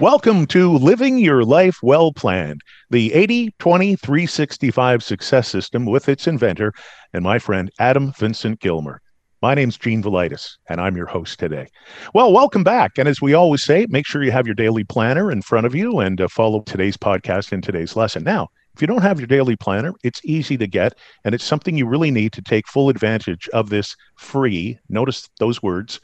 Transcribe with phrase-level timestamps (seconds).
[0.00, 6.28] Welcome to Living Your Life Well Planned, the 80 20 365 success system with its
[6.28, 6.72] inventor
[7.12, 9.02] and my friend Adam Vincent Gilmer.
[9.42, 11.66] My name's Gene Velitis, and I'm your host today.
[12.14, 12.92] Well, welcome back.
[12.96, 15.74] And as we always say, make sure you have your daily planner in front of
[15.74, 18.22] you and uh, follow today's podcast and today's lesson.
[18.22, 20.92] Now, if you don't have your daily planner, it's easy to get,
[21.24, 25.60] and it's something you really need to take full advantage of this free, notice those
[25.60, 25.98] words,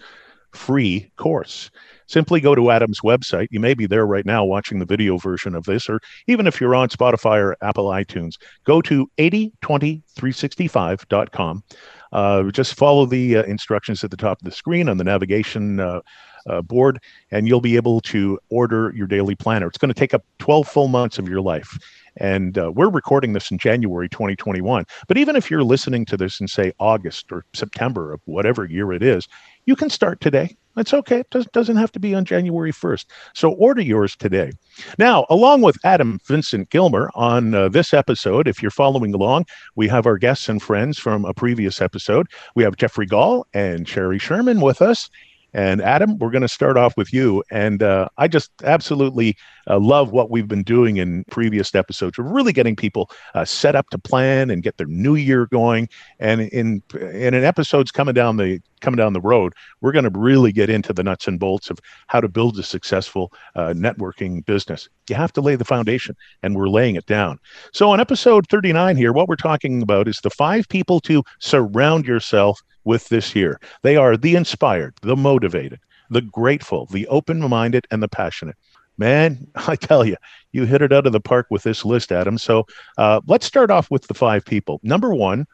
[0.54, 1.70] free course.
[2.06, 3.48] Simply go to Adam's website.
[3.50, 6.60] You may be there right now watching the video version of this, or even if
[6.60, 11.64] you're on Spotify or Apple iTunes, go to 8020365.com.
[12.12, 15.80] Uh, just follow the uh, instructions at the top of the screen on the navigation
[15.80, 16.00] uh,
[16.48, 17.00] uh, board,
[17.30, 19.66] and you'll be able to order your daily planner.
[19.66, 21.78] It's going to take up 12 full months of your life.
[22.18, 24.84] And uh, we're recording this in January 2021.
[25.08, 28.92] But even if you're listening to this in, say, August or September of whatever year
[28.92, 29.26] it is,
[29.66, 30.56] you can start today.
[30.76, 31.20] It's okay.
[31.20, 33.06] It doesn't have to be on January 1st.
[33.34, 34.50] So order yours today.
[34.98, 39.86] Now, along with Adam Vincent Gilmer on uh, this episode, if you're following along, we
[39.88, 42.26] have our guests and friends from a previous episode.
[42.56, 45.08] We have Jeffrey Gall and Sherry Sherman with us.
[45.54, 47.44] And Adam, we're going to start off with you.
[47.50, 49.36] And uh, I just absolutely
[49.70, 52.18] uh, love what we've been doing in previous episodes.
[52.18, 55.88] We're really getting people uh, set up to plan and get their new year going.
[56.18, 60.18] And in in an episodes coming down the coming down the road, we're going to
[60.18, 64.44] really get into the nuts and bolts of how to build a successful uh, networking
[64.44, 64.88] business.
[65.08, 67.38] You have to lay the foundation, and we're laying it down.
[67.72, 72.06] So, on episode 39 here, what we're talking about is the five people to surround
[72.06, 73.60] yourself with this year.
[73.82, 75.80] They are the inspired, the motivated,
[76.10, 78.56] the grateful, the open minded, and the passionate.
[78.96, 80.16] Man, I tell you,
[80.52, 82.38] you hit it out of the park with this list, Adam.
[82.38, 82.66] So
[82.98, 84.80] uh, let's start off with the five people.
[84.82, 85.46] Number one,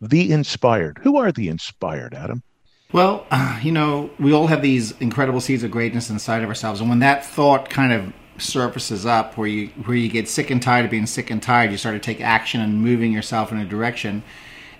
[0.00, 0.98] the inspired.
[1.02, 2.42] Who are the inspired, Adam?
[2.92, 3.26] Well,
[3.62, 7.00] you know, we all have these incredible seeds of greatness inside of ourselves, and when
[7.00, 10.90] that thought kind of surfaces up, where you where you get sick and tired of
[10.90, 14.22] being sick and tired, you start to take action and moving yourself in a direction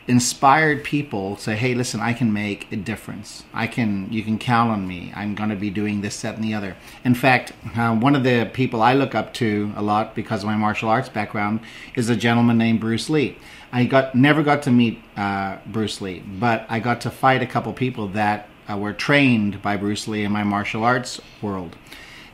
[0.06, 3.44] inspired people say, "Hey, listen, I can make a difference.
[3.52, 4.12] I can.
[4.12, 5.12] You can count on me.
[5.14, 8.24] I'm going to be doing this, that, and the other." In fact, uh, one of
[8.24, 11.60] the people I look up to a lot because of my martial arts background
[11.94, 13.36] is a gentleman named Bruce Lee.
[13.72, 17.46] I got never got to meet uh, Bruce Lee, but I got to fight a
[17.46, 21.76] couple people that uh, were trained by Bruce Lee in my martial arts world.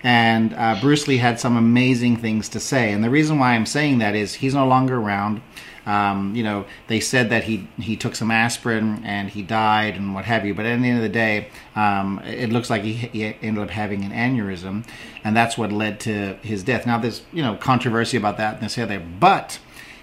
[0.02, 2.92] And uh, Bruce Lee had some amazing things to say.
[2.92, 5.42] And the reason why I'm saying that is he's no longer around.
[5.86, 10.14] Um, you know, they said that he he took some aspirin and he died and
[10.14, 10.54] what have you.
[10.54, 13.70] But at the end of the day, um, it looks like he, he, ended up
[13.70, 14.86] having an aneurysm,
[15.24, 16.86] and that's what led to his death.
[16.86, 19.58] Now, there's you know controversy about that and this other, but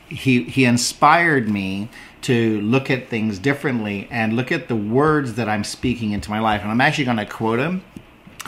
[0.10, 1.90] he he inspired me
[2.22, 6.40] to look at things differently and look at the words that I'm speaking into my
[6.40, 6.62] life.
[6.62, 7.84] And I'm actually going to quote him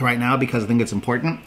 [0.01, 1.40] right now because I think it's important.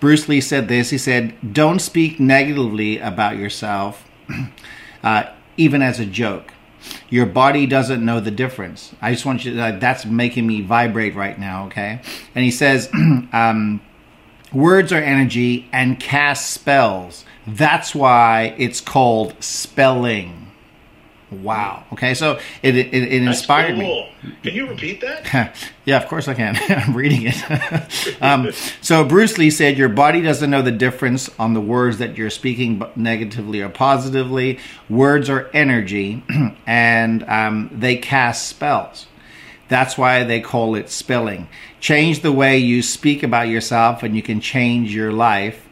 [0.00, 0.90] Bruce Lee said this.
[0.90, 4.08] He said, "Don't speak negatively about yourself."
[5.04, 6.52] uh, even as a joke.
[7.08, 8.94] Your body doesn't know the difference.
[9.00, 12.00] I just want you to, uh, that's making me vibrate right now, okay?
[12.34, 12.90] And he says,
[13.32, 13.80] um,
[14.52, 17.24] words are energy and cast spells.
[17.46, 20.43] That's why it's called spelling.
[21.42, 21.84] Wow.
[21.92, 24.08] Okay, so it it, it inspired cool.
[24.22, 24.36] me.
[24.42, 25.56] Can you repeat that?
[25.84, 26.56] yeah, of course I can.
[26.68, 28.16] I'm reading it.
[28.22, 32.16] um, so Bruce Lee said, "Your body doesn't know the difference on the words that
[32.16, 34.58] you're speaking, negatively or positively.
[34.88, 36.22] Words are energy,
[36.66, 39.06] and um, they cast spells."
[39.66, 41.48] That's why they call it spelling.
[41.80, 45.63] Change the way you speak about yourself, and you can change your life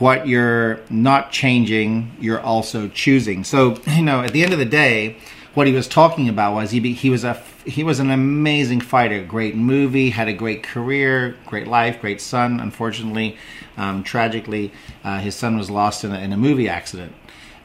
[0.00, 3.44] what you're not changing, you're also choosing.
[3.44, 5.16] So, you know, at the end of the day,
[5.54, 7.34] what he was talking about was he he was a
[7.66, 12.60] he was an amazing fighter, great movie, had a great career, great life, great son.
[12.60, 13.36] Unfortunately,
[13.76, 14.72] um, tragically,
[15.04, 17.12] uh, his son was lost in a, in a movie accident.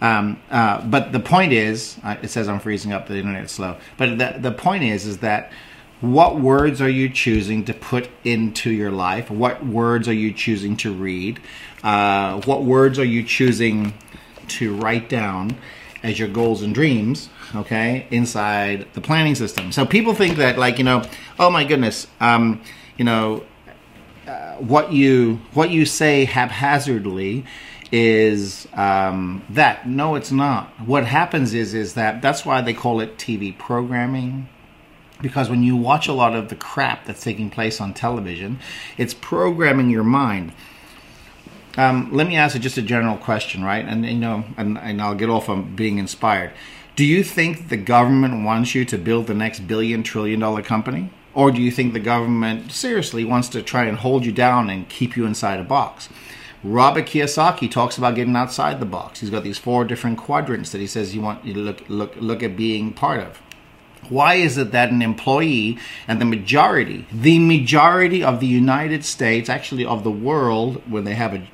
[0.01, 3.07] Um, uh, but the point is, uh, it says I'm freezing up.
[3.07, 3.77] The internet slow.
[3.97, 5.51] But the the point is, is that
[6.13, 9.29] what words are you choosing to put into your life?
[9.29, 11.39] What words are you choosing to read?
[11.83, 13.93] Uh, what words are you choosing
[14.47, 15.57] to write down
[16.03, 17.29] as your goals and dreams?
[17.55, 19.71] Okay, inside the planning system.
[19.71, 21.03] So people think that, like, you know,
[21.39, 22.61] oh my goodness, um,
[22.97, 23.43] you know,
[24.27, 27.45] uh, what you what you say haphazardly
[27.91, 29.87] is um, that.
[29.87, 30.69] No, it's not.
[30.85, 34.49] What happens is is that that's why they call it TV programming
[35.21, 38.59] because when you watch a lot of the crap that's taking place on television,
[38.97, 40.51] it's programming your mind.
[41.77, 43.85] Um, let me ask you just a general question, right?
[43.85, 46.51] And you know, and, and I'll get off on being inspired.
[46.95, 51.09] Do you think the government wants you to build the next billion trillion dollar company?
[51.33, 54.87] Or do you think the government seriously wants to try and hold you down and
[54.87, 56.07] keep you inside a box?
[56.63, 59.19] Robert Kiyosaki talks about getting outside the box.
[59.19, 62.15] He's got these four different quadrants that he says you want you to look look
[62.15, 63.41] look at being part of.
[64.09, 69.49] Why is it that an employee and the majority, the majority of the United States,
[69.49, 71.47] actually of the world, when they have a,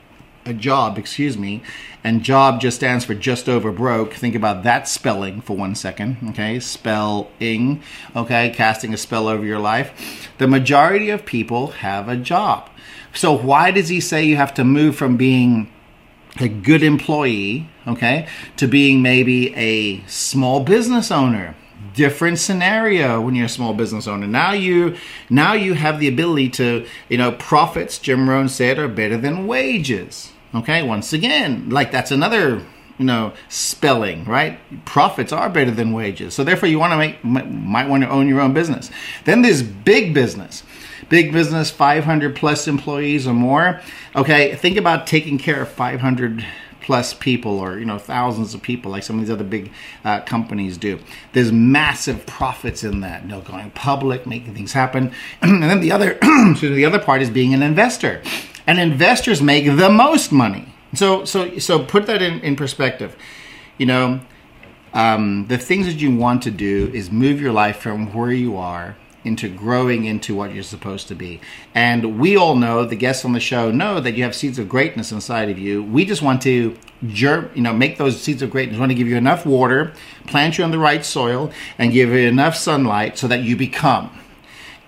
[0.45, 1.61] a job, excuse me,
[2.03, 4.13] and job just stands for just over broke.
[4.13, 6.59] Think about that spelling for one second, okay?
[6.59, 7.83] Spelling,
[8.15, 8.49] okay?
[8.49, 10.29] Casting a spell over your life.
[10.37, 12.69] The majority of people have a job.
[13.13, 15.71] So why does he say you have to move from being
[16.39, 18.27] a good employee, okay,
[18.57, 21.55] to being maybe a small business owner?
[21.93, 24.27] Different scenario when you're a small business owner.
[24.27, 24.97] Now you
[25.29, 29.47] now you have the ability to, you know, profits, Jim Rohn said, are better than
[29.47, 30.31] wages.
[30.53, 32.61] Okay, once again, like that's another
[32.97, 34.59] you know spelling right?
[34.85, 36.33] Profits are better than wages.
[36.33, 38.91] So therefore you want to make might want to own your own business.
[39.25, 40.63] Then there's big business.
[41.09, 43.81] Big business 500 plus employees or more.
[44.15, 46.45] Okay think about taking care of 500
[46.81, 49.71] plus people or you know thousands of people like some of these other big
[50.03, 50.99] uh, companies do
[51.33, 55.11] there's massive profits in that you know going public making things happen
[55.41, 56.13] and then the other
[56.61, 58.21] the other part is being an investor
[58.67, 60.73] and investors make the most money.
[60.93, 63.15] So so so put that in, in perspective.
[63.77, 64.21] You know,
[64.93, 68.57] um, the things that you want to do is move your life from where you
[68.57, 71.39] are into growing into what you're supposed to be.
[71.73, 74.67] And we all know, the guests on the show know that you have seeds of
[74.67, 75.83] greatness inside of you.
[75.83, 76.77] We just want to
[77.07, 78.75] germ, you know, make those seeds of greatness.
[78.75, 79.93] We want to give you enough water,
[80.27, 84.11] plant you on the right soil, and give you enough sunlight so that you become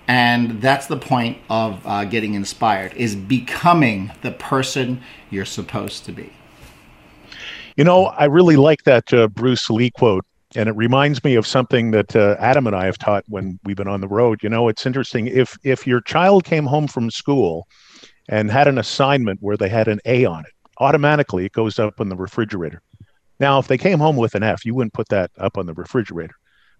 [0.06, 5.00] and that's the point of uh, getting inspired is becoming the person
[5.30, 6.30] you're supposed to be
[7.76, 10.24] you know i really like that uh, bruce lee quote
[10.56, 13.76] and it reminds me of something that uh, adam and i have taught when we've
[13.76, 17.10] been on the road you know it's interesting if if your child came home from
[17.10, 17.66] school
[18.28, 22.00] and had an assignment where they had an a on it automatically it goes up
[22.00, 22.82] on the refrigerator
[23.40, 25.74] now if they came home with an f you wouldn't put that up on the
[25.74, 26.34] refrigerator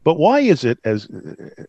[0.05, 1.09] but why is it as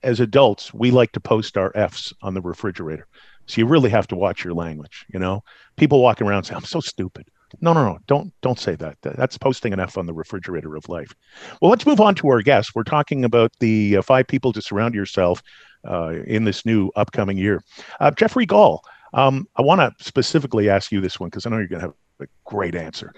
[0.03, 3.07] as adults we like to post our F's on the refrigerator?
[3.47, 5.05] So you really have to watch your language.
[5.07, 5.41] You know,
[5.77, 7.29] people walking around say, "I'm so stupid."
[7.61, 7.97] No, no, no!
[8.07, 8.97] Don't don't say that.
[9.01, 11.13] That's posting F on the refrigerator of life.
[11.61, 12.73] Well, let's move on to our guests.
[12.75, 15.41] We're talking about the uh, five people to surround yourself
[15.87, 17.63] uh, in this new upcoming year.
[17.99, 21.57] Uh, Jeffrey Gall, um, I want to specifically ask you this one because I know
[21.57, 23.13] you're going to have a great answer.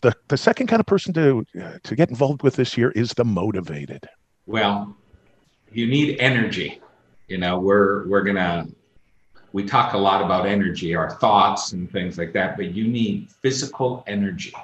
[0.00, 3.10] The the second kind of person to uh, to get involved with this year is
[3.10, 4.08] the motivated.
[4.46, 4.96] Well,
[5.72, 6.80] you need energy.
[7.28, 8.66] You know, we're we're gonna
[9.52, 13.30] we talk a lot about energy, our thoughts and things like that, but you need
[13.42, 14.54] physical energy.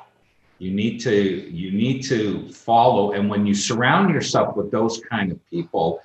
[0.59, 5.31] You need to you need to follow and when you surround yourself with those kind
[5.31, 6.03] of people,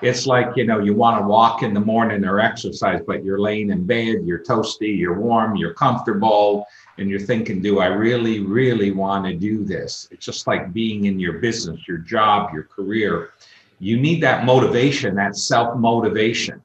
[0.00, 3.40] it's like, you know, you want to walk in the morning or exercise, but you're
[3.40, 6.66] laying in bed, you're toasty, you're warm, you're comfortable,
[6.98, 10.08] and you're thinking, do I really, really want to do this?
[10.12, 13.30] It's just like being in your business, your job, your career.
[13.80, 16.62] You need that motivation, that self motivation.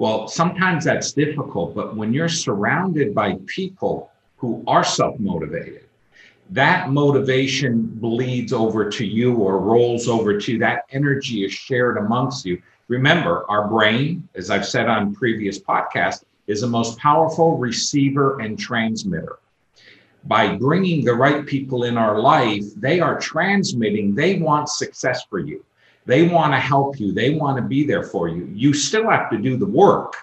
[0.00, 5.84] Well, sometimes that's difficult, but when you're surrounded by people who are self motivated,
[6.48, 10.58] that motivation bleeds over to you or rolls over to you.
[10.58, 12.62] That energy is shared amongst you.
[12.88, 18.58] Remember, our brain, as I've said on previous podcasts, is the most powerful receiver and
[18.58, 19.38] transmitter
[20.24, 25.40] by bringing the right people in our life, they are transmitting, they want success for
[25.40, 25.62] you.
[26.06, 27.12] They want to help you.
[27.12, 28.50] They want to be there for you.
[28.52, 30.16] You still have to do the work,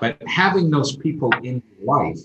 [0.00, 2.20] but having those people in your life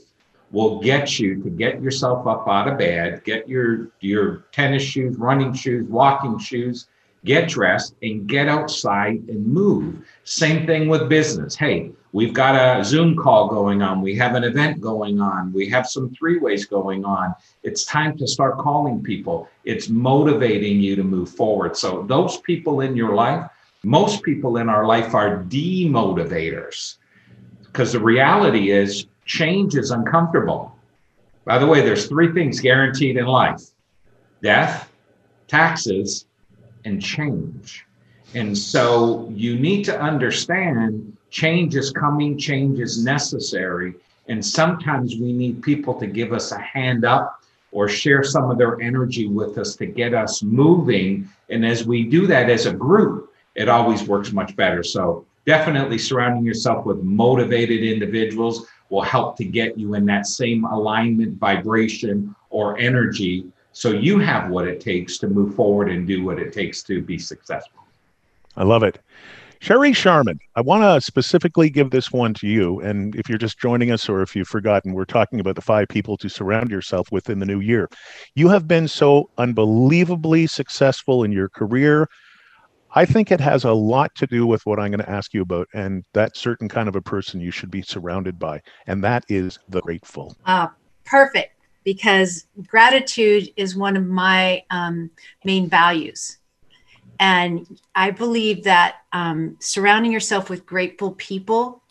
[0.51, 5.17] will get you to get yourself up out of bed, get your your tennis shoes,
[5.17, 6.87] running shoes, walking shoes,
[7.25, 10.05] get dressed and get outside and move.
[10.23, 11.55] Same thing with business.
[11.55, 14.01] Hey, we've got a Zoom call going on.
[14.01, 15.51] We have an event going on.
[15.51, 17.35] We have some three ways going on.
[17.63, 19.49] It's time to start calling people.
[19.65, 21.75] It's motivating you to move forward.
[21.75, 23.49] So, those people in your life,
[23.83, 26.97] most people in our life are demotivators
[27.65, 30.77] because the reality is change is uncomfortable.
[31.45, 33.61] By the way, there's three things guaranteed in life
[34.41, 34.91] death,
[35.47, 36.25] taxes,
[36.85, 37.85] and change.
[38.35, 43.95] And so you need to understand change is coming, change is necessary.
[44.27, 48.57] And sometimes we need people to give us a hand up or share some of
[48.57, 51.27] their energy with us to get us moving.
[51.49, 54.83] And as we do that as a group, it always works much better.
[54.83, 60.65] So definitely surrounding yourself with motivated individuals will help to get you in that same
[60.65, 66.23] alignment, vibration, or energy so you have what it takes to move forward and do
[66.23, 67.82] what it takes to be successful.
[68.55, 68.99] I love it.
[69.63, 72.81] Sherry Sharman, I want to specifically give this one to you.
[72.81, 75.87] And if you're just joining us or if you've forgotten, we're talking about the five
[75.87, 77.87] people to surround yourself with in the new year.
[78.35, 82.09] You have been so unbelievably successful in your career.
[82.93, 85.41] I think it has a lot to do with what I'm going to ask you
[85.41, 89.23] about, and that certain kind of a person you should be surrounded by, and that
[89.29, 90.35] is the grateful.
[90.45, 90.67] Uh,
[91.05, 91.55] perfect,
[91.85, 95.09] because gratitude is one of my um,
[95.45, 96.37] main values
[97.19, 101.81] and I believe that um, surrounding yourself with grateful people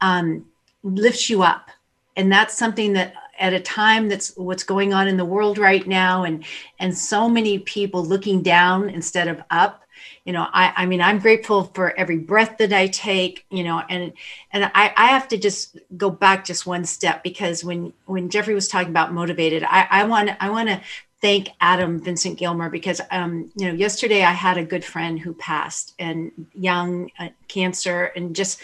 [0.00, 0.46] um,
[0.82, 1.70] lifts you up.
[2.16, 5.86] And that's something that at a time that's what's going on in the world right
[5.86, 6.44] now and
[6.78, 9.82] and so many people looking down instead of up
[10.24, 13.82] you know i i mean i'm grateful for every breath that i take you know
[13.90, 14.12] and
[14.52, 18.54] and i i have to just go back just one step because when when jeffrey
[18.54, 20.80] was talking about motivated i i want i want to
[21.20, 25.34] thank Adam Vincent Gilmer because um, you know yesterday I had a good friend who
[25.34, 28.60] passed and young uh, cancer and just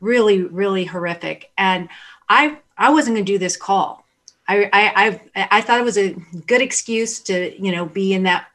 [0.00, 1.50] really really horrific.
[1.58, 1.88] And
[2.28, 4.04] I I wasn't going to do this call.
[4.48, 6.14] I, I I I thought it was a
[6.46, 8.48] good excuse to you know be in that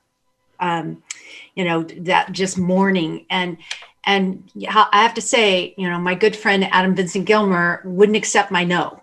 [0.59, 1.03] um,
[1.55, 3.25] you know that just mourning.
[3.29, 3.57] And
[4.05, 8.51] and I have to say you know my good friend Adam Vincent Gilmer wouldn't accept
[8.51, 9.01] my no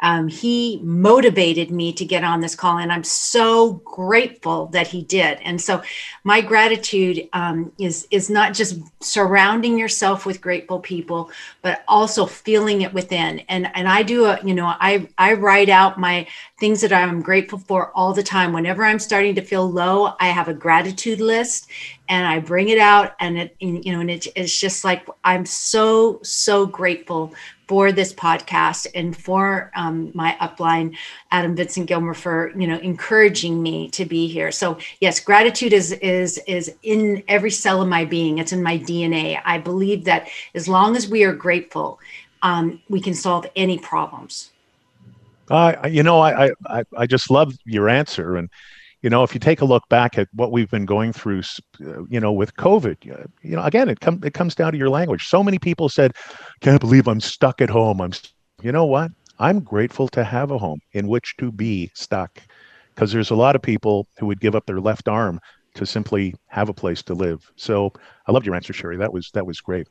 [0.00, 5.02] um, he motivated me to get on this call and i'm so grateful that he
[5.02, 5.38] did.
[5.42, 5.82] And so
[6.24, 11.30] my gratitude um, is is not just surrounding yourself with grateful people
[11.62, 13.40] but also feeling it within.
[13.48, 16.26] And and i do a you know i i write out my
[16.58, 18.52] things that i'm grateful for all the time.
[18.52, 21.68] Whenever i'm starting to feel low i have a gratitude list
[22.08, 25.46] and i bring it out and it you know and it, it's just like i'm
[25.46, 27.32] so so grateful
[27.66, 30.96] for this podcast and for um, my upline,
[31.30, 34.50] Adam Vincent Gilmer, for you know encouraging me to be here.
[34.50, 38.38] So yes, gratitude is is is in every cell of my being.
[38.38, 39.40] It's in my DNA.
[39.44, 41.98] I believe that as long as we are grateful,
[42.42, 44.50] um, we can solve any problems.
[45.50, 48.48] Uh, you know, I, I I just love your answer and
[49.04, 51.42] you know, if you take a look back at what we've been going through,
[51.86, 54.88] uh, you know, with COVID, you know, again, it comes it comes down to your
[54.88, 55.28] language.
[55.28, 56.12] So many people said,
[56.62, 58.12] "Can't believe I'm stuck at home." I'm,
[58.62, 59.10] you know what?
[59.38, 62.40] I'm grateful to have a home in which to be stuck,
[62.94, 65.38] because there's a lot of people who would give up their left arm
[65.74, 67.50] to simply have a place to live.
[67.56, 67.92] So
[68.26, 68.96] I loved your answer, Sherry.
[68.96, 69.88] That was that was great.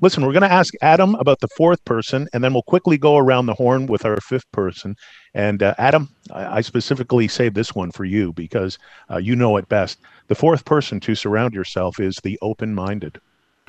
[0.00, 3.16] Listen, we're going to ask Adam about the fourth person, and then we'll quickly go
[3.16, 4.96] around the horn with our fifth person.
[5.34, 8.78] And uh, Adam, I, I, specifically saved this one for you because
[9.10, 9.98] uh, you know it best.
[10.28, 13.20] The fourth person to surround yourself is the open-minded.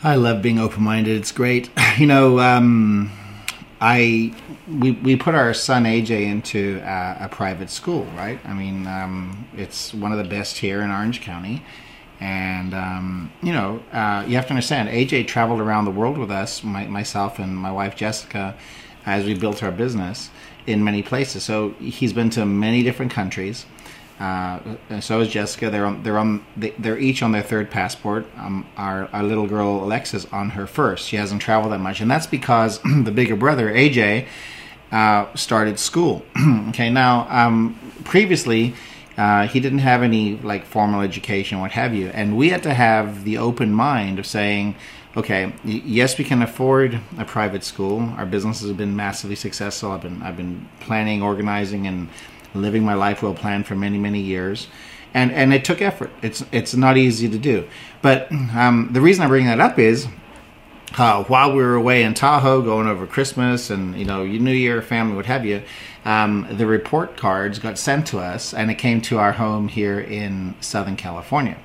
[0.03, 1.15] I love being open-minded.
[1.17, 1.69] It's great.
[1.98, 2.39] You know.
[2.39, 3.25] Um
[3.82, 4.34] I
[4.67, 8.39] we we put our son AJ into a, a private school, right?
[8.46, 11.63] I mean, um, it's one of the best here in Orange County,
[12.20, 14.89] and um, you know, uh, you have to understand.
[14.89, 18.55] AJ traveled around the world with us, my, myself and my wife Jessica,
[19.05, 20.29] as we built our business
[20.65, 21.44] in many places.
[21.44, 23.65] So he's been to many different countries.
[24.19, 24.60] Uh,
[25.01, 25.69] so is Jessica.
[25.69, 26.03] They're on.
[26.03, 26.45] They're on.
[26.55, 28.25] They're each on their third passport.
[28.38, 31.07] Um, our our little girl Alexa's on her first.
[31.07, 34.27] She hasn't traveled that much, and that's because the bigger brother AJ
[34.91, 36.25] uh, started school.
[36.69, 38.74] okay, now um, previously
[39.17, 42.74] uh, he didn't have any like formal education, what have you, and we had to
[42.74, 44.75] have the open mind of saying,
[45.15, 48.13] okay, yes, we can afford a private school.
[48.17, 49.91] Our businesses have been massively successful.
[49.91, 52.10] I've been I've been planning, organizing, and
[52.55, 54.67] living my life well planned for many many years.
[55.13, 56.12] And and it took effort.
[56.21, 57.67] It's it's not easy to do.
[58.01, 60.07] But um, the reason i bring that up is
[60.97, 64.81] uh, while we were away in tahoe going over christmas and you know new year
[64.81, 65.62] family what have you
[66.05, 70.00] um, the report cards got sent to us and it came to our home here
[70.00, 71.57] in southern california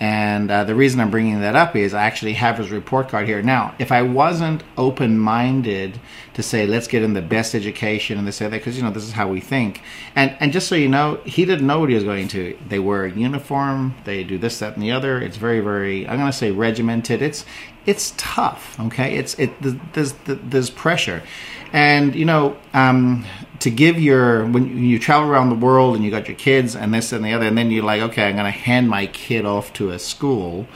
[0.00, 3.26] and uh, the reason I'm bringing that up is I actually have his report card
[3.26, 3.42] here.
[3.42, 5.98] Now, if I wasn't open minded
[6.34, 9.02] to say, let's get him the best education and this, that, because, you know, this
[9.02, 9.82] is how we think.
[10.14, 12.56] And, and just so you know, he didn't know what he was going to.
[12.68, 15.20] They wear a uniform, they do this, that, and the other.
[15.20, 17.20] It's very, very, I'm going to say regimented.
[17.20, 17.44] It's,
[17.84, 19.16] it's tough, okay?
[19.16, 19.50] It's, it,
[19.94, 21.24] there's, there's pressure.
[21.72, 23.24] And, you know, um,
[23.60, 26.94] to give your when you travel around the world and you got your kids and
[26.94, 29.44] this and the other, and then you're like, okay, I'm going to hand my kid
[29.44, 30.66] off to a school,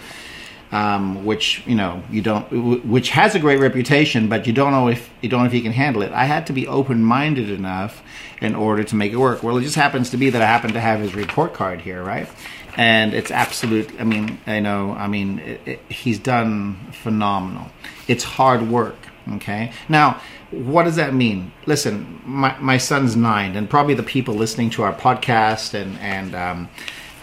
[0.72, 4.88] um, which you know you don't, which has a great reputation, but you don't know
[4.88, 6.12] if you don't know if you can handle it.
[6.12, 8.02] I had to be open minded enough
[8.40, 9.42] in order to make it work.
[9.42, 12.02] Well, it just happens to be that I happen to have his report card here,
[12.02, 12.28] right?
[12.76, 14.00] And it's absolute.
[14.00, 14.92] I mean, I know.
[14.92, 17.70] I mean, it, it, he's done phenomenal.
[18.08, 18.96] It's hard work.
[19.34, 19.72] Okay.
[19.88, 20.20] Now,
[20.52, 21.52] what does that mean?
[21.66, 26.34] Listen, my, my son's nine, and probably the people listening to our podcast and and
[26.34, 26.68] um,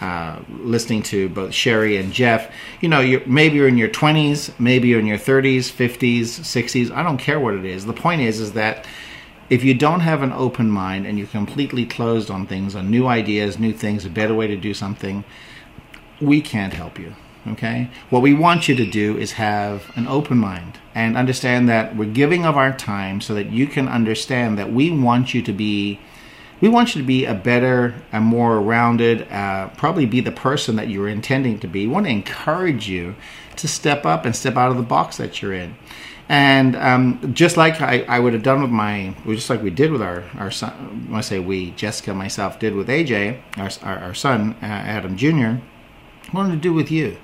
[0.00, 4.58] uh, listening to both Sherry and Jeff, you know, you're, maybe you're in your 20s,
[4.58, 6.90] maybe you're in your 30s, 50s, 60s.
[6.90, 7.84] I don't care what it is.
[7.84, 8.86] The point is, is that
[9.50, 13.06] if you don't have an open mind and you're completely closed on things, on new
[13.06, 15.22] ideas, new things, a better way to do something,
[16.18, 17.14] we can't help you.
[17.48, 17.90] Okay?
[18.10, 22.10] What we want you to do is have an open mind and understand that we're
[22.10, 26.00] giving of our time so that you can understand that we want you to be
[26.60, 30.76] we want you to be a better, a more rounded, uh, probably be the person
[30.76, 31.86] that you're intending to be.
[31.86, 33.14] We want to encourage you
[33.56, 35.74] to step up and step out of the box that you're in.
[36.28, 39.90] And um, just like I, I, would have done with my, just like we did
[39.90, 44.14] with our, our son, I say we, Jessica, myself, did with AJ, our, our, our
[44.14, 45.56] son, uh, Adam Jr.,
[46.32, 47.16] Wanted to do with you.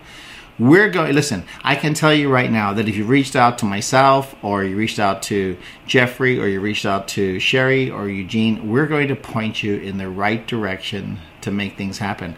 [0.58, 3.66] We're going, listen, I can tell you right now that if you reached out to
[3.66, 8.70] myself or you reached out to Jeffrey or you reached out to Sherry or Eugene,
[8.70, 12.36] we're going to point you in the right direction to make things happen.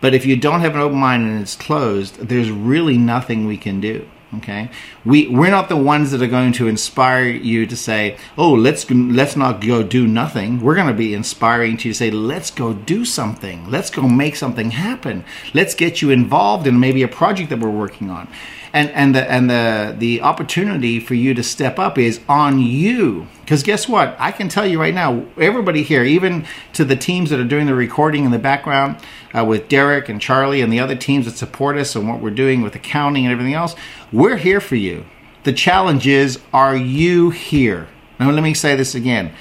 [0.00, 3.56] But if you don't have an open mind and it's closed, there's really nothing we
[3.56, 4.70] can do okay?
[5.04, 8.90] We we're not the ones that are going to inspire you to say oh let's
[8.90, 10.60] let's not go do nothing.
[10.60, 13.70] We're going to be inspiring to you to say let's go do something.
[13.70, 15.24] Let's go make something happen.
[15.54, 18.28] Let's get you involved in maybe a project that we're working on
[18.72, 23.26] and and the and the the opportunity for you to step up is on you.
[23.40, 24.16] Because guess what?
[24.18, 27.66] I can tell you right now everybody here even to the teams that are doing
[27.66, 28.96] the recording in the background
[29.34, 32.30] uh, with derek and charlie and the other teams that support us and what we're
[32.30, 33.74] doing with accounting and everything else
[34.10, 35.04] we're here for you.
[35.44, 37.88] The challenge is are you here?
[38.18, 39.32] Now let me say this again.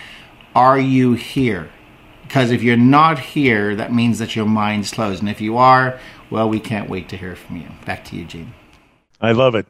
[0.54, 1.70] Are you here?
[2.24, 5.22] Because if you're not here that means that your mind's closed.
[5.22, 7.68] And if you are well we can't wait to hear from you.
[7.86, 8.54] Back to you gene
[9.22, 9.68] I love it.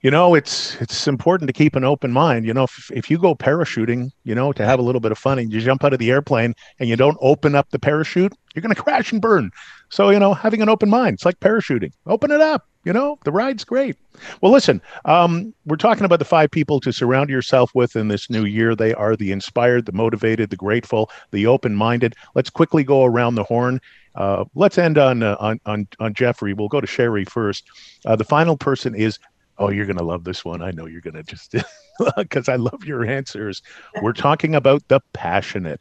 [0.00, 2.46] You know, it's it's important to keep an open mind.
[2.46, 5.18] You know, if, if you go parachuting, you know, to have a little bit of
[5.18, 8.32] fun and you jump out of the airplane and you don't open up the parachute,
[8.54, 9.50] you're going to crash and burn.
[9.88, 11.92] So, you know, having an open mind, it's like parachuting.
[12.06, 12.68] Open it up.
[12.84, 13.96] You know, the ride's great.
[14.40, 18.30] Well, listen, um, we're talking about the five people to surround yourself with in this
[18.30, 18.74] new year.
[18.74, 22.14] They are the inspired, the motivated, the grateful, the open minded.
[22.34, 23.80] Let's quickly go around the horn
[24.18, 26.52] uh, let's end on, uh, on on on Jeffrey.
[26.52, 27.64] We'll go to Sherry first.
[28.04, 29.18] Uh, the final person is.
[29.60, 30.60] Oh, you're gonna love this one.
[30.60, 31.54] I know you're gonna just
[32.16, 33.62] because I love your answers.
[34.02, 35.80] We're talking about the passionate.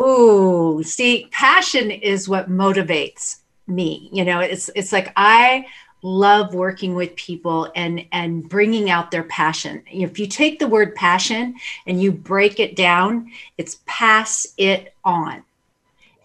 [0.00, 4.08] Ooh, see, passion is what motivates me.
[4.12, 5.66] You know, it's it's like I
[6.02, 9.82] love working with people and and bringing out their passion.
[9.90, 15.42] If you take the word passion and you break it down, it's pass it on.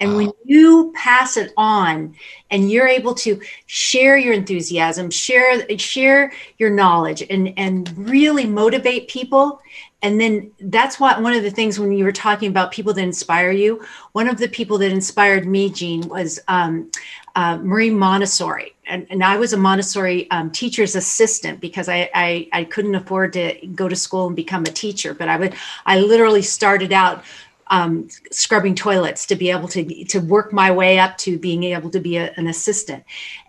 [0.01, 2.15] And when you pass it on
[2.49, 9.07] and you're able to share your enthusiasm, share share your knowledge and and really motivate
[9.07, 9.61] people
[10.03, 13.03] and then that's what one of the things when you were talking about people that
[13.03, 16.89] inspire you one of the people that inspired me Gene was um,
[17.35, 18.75] uh, Marie Montessori.
[18.87, 23.33] And, and I was a Montessori um, teacher's assistant because I, I I couldn't afford
[23.33, 27.23] to go to school and become a teacher but I would I literally started out
[27.71, 31.89] um, scrubbing toilets to be able to to work my way up to being able
[31.89, 33.03] to be a, an assistant.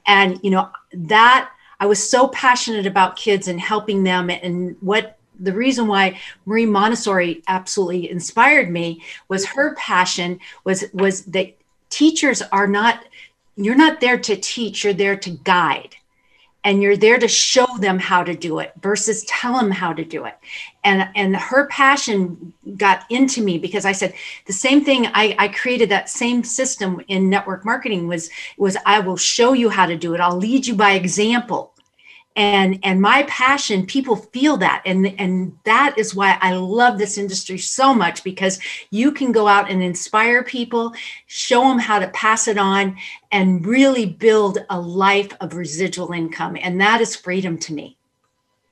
[0.07, 5.19] And you know that i was so passionate about kids and helping them and what
[5.41, 11.55] the reason why marie montessori absolutely inspired me was her passion was was that
[11.89, 13.05] teachers are not
[13.57, 15.97] you're not there to teach you're there to guide
[16.65, 20.05] and you're there to show them how to do it versus tell them how to
[20.05, 20.37] do it.
[20.85, 24.15] And and her passion got into me because i said
[24.47, 28.99] the same thing i, I created that same system in network marketing was was i
[29.01, 30.21] will show you how to do it.
[30.21, 31.73] I'll lead you by example
[32.37, 34.83] and and my passion people feel that.
[34.85, 38.59] And and that is why i love this industry so much because
[38.91, 40.95] you can go out and inspire people
[41.27, 42.97] show them how to pass it on
[43.31, 46.57] and really build a life of residual income.
[46.61, 47.97] And that is freedom to me.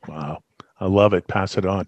[0.09, 0.43] Wow.
[0.81, 1.29] I love it.
[1.29, 1.87] Pass it on.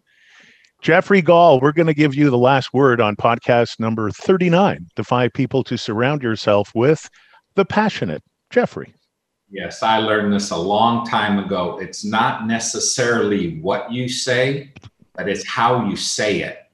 [0.82, 5.04] Jeffrey gall we're going to give you the last word on podcast number 39 the
[5.04, 7.08] five people to surround yourself with
[7.54, 8.22] the passionate.
[8.50, 8.92] Jeffrey
[9.52, 11.78] Yes, I learned this a long time ago.
[11.78, 14.72] It's not necessarily what you say,
[15.14, 16.70] but it's how you say it.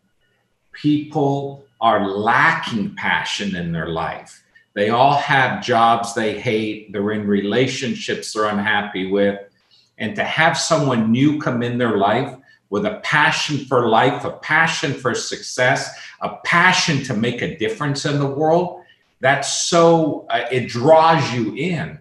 [0.71, 4.45] People are lacking passion in their life.
[4.75, 9.41] They all have jobs they hate, they're in relationships they're unhappy with.
[9.99, 12.33] And to have someone new come in their life
[12.71, 18.05] with a passion for life, a passion for success, a passion to make a difference
[18.05, 18.85] in the world,
[19.19, 21.99] that's so, uh, it draws you in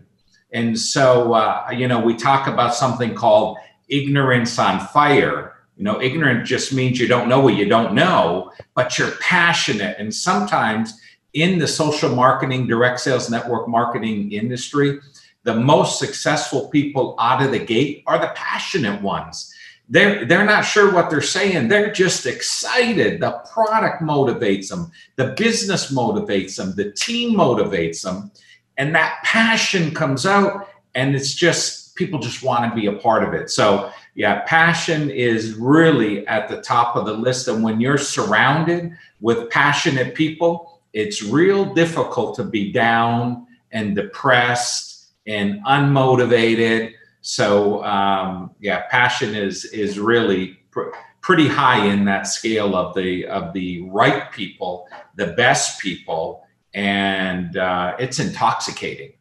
[0.52, 3.58] and so, uh, you know, we talk about something called
[3.90, 5.54] ignorance on fire.
[5.76, 9.98] You know, ignorant just means you don't know what you don't know, but you're passionate.
[10.00, 11.00] And sometimes
[11.34, 15.00] in the social marketing, direct sales network marketing industry,
[15.44, 19.54] the most successful people out of the gate are the passionate ones.
[19.90, 21.68] They're, they're not sure what they're saying.
[21.68, 23.22] They're just excited.
[23.22, 28.32] The product motivates them, the business motivates them, the team motivates them.
[28.78, 33.24] And that passion comes out, and it's just people just want to be a part
[33.24, 33.50] of it.
[33.50, 37.48] So, yeah, passion is really at the top of the list.
[37.48, 45.12] And when you're surrounded with passionate people, it's real difficult to be down and depressed
[45.28, 46.94] and unmotivated.
[47.22, 50.90] So um, yeah, passion is is really pr-
[51.22, 56.47] pretty high in that scale of the of the right people, the best people,
[56.78, 59.14] and uh, it's intoxicating.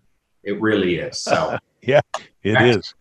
[0.44, 1.18] It really is.
[1.18, 2.02] So yeah,
[2.42, 2.94] it is.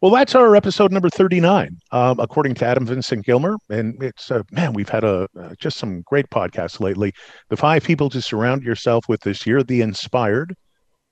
[0.00, 3.56] Well, that's our episode number 39, um, according to Adam Vincent Gilmer.
[3.68, 7.12] And it's, uh, man, we've had a uh, just some great podcasts lately.
[7.50, 10.54] The five people to surround yourself with this year the inspired,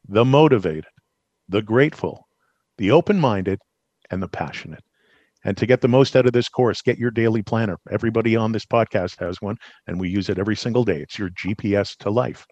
[0.09, 0.87] the motivated,
[1.49, 2.27] the grateful,
[2.79, 3.59] the open minded,
[4.11, 4.85] and the passionate.
[5.45, 7.79] And to get the most out of this course, get your daily planner.
[7.91, 11.01] Everybody on this podcast has one, and we use it every single day.
[11.01, 12.47] It's your GPS to life.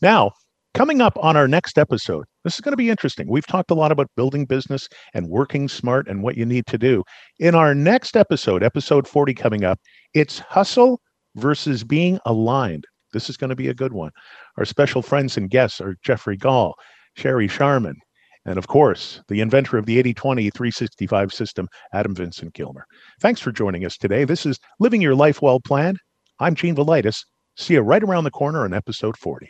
[0.00, 0.32] Now,
[0.74, 3.28] coming up on our next episode, this is going to be interesting.
[3.28, 6.78] We've talked a lot about building business and working smart and what you need to
[6.78, 7.02] do.
[7.40, 9.80] In our next episode, episode 40 coming up,
[10.14, 11.00] it's hustle
[11.34, 12.84] versus being aligned.
[13.12, 14.10] This is going to be a good one.
[14.56, 16.74] Our special friends and guests are Jeffrey Gall,
[17.16, 17.96] Sherry Sharman,
[18.44, 22.84] and of course, the inventor of the 80 20 365 system, Adam Vincent Gilmer.
[23.20, 24.24] Thanks for joining us today.
[24.24, 25.98] This is Living Your Life Well Planned.
[26.40, 27.24] I'm Gene Velitis.
[27.56, 29.48] See you right around the corner on episode 40.